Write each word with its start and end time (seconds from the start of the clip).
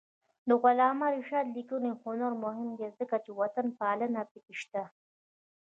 د 0.49 0.51
علامه 0.63 1.07
رشاد 1.17 1.45
لیکنی 1.57 1.91
هنر 2.03 2.31
مهم 2.43 2.69
دی 2.79 2.87
ځکه 2.99 3.15
چې 3.23 3.31
وطنپالنه 3.41 4.21
پکې 4.31 4.53
شته. 4.61 4.83